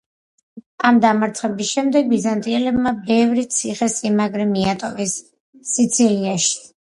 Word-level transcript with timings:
ამ 0.89 0.95
დამარცხების 1.01 1.73
შემდეგ, 1.75 2.07
ბიზანტიელებმა 2.13 2.93
ბევრი 3.11 3.43
ციხე-სიმაგრე 3.59 4.49
მიატოვეს 4.55 5.15
სიცილიაში. 5.75 6.59